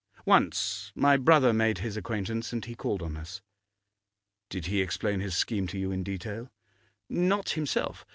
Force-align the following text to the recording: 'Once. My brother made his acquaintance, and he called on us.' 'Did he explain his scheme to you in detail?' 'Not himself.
'Once. 0.25 0.91
My 0.95 1.15
brother 1.15 1.53
made 1.53 1.77
his 1.77 1.95
acquaintance, 1.95 2.51
and 2.51 2.65
he 2.65 2.73
called 2.73 3.03
on 3.03 3.15
us.' 3.15 3.39
'Did 4.49 4.65
he 4.65 4.81
explain 4.81 5.19
his 5.19 5.37
scheme 5.37 5.67
to 5.67 5.77
you 5.77 5.91
in 5.91 6.01
detail?' 6.01 6.49
'Not 7.07 7.49
himself. 7.51 8.03